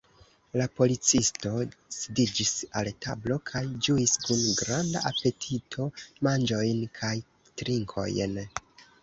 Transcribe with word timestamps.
La 0.59 0.65
policisto 0.77 1.49
sidiĝis 1.95 2.53
al 2.81 2.89
tablo 3.07 3.37
kaj 3.51 3.61
ĝuis 3.89 4.15
kun 4.25 4.41
granda 4.63 5.05
apetito 5.11 5.87
manĝojn 6.31 6.83
kaj 6.99 7.13
trinkojn. 7.63 8.37